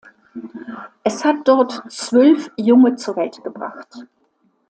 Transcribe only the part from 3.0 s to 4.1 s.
Welt gebracht.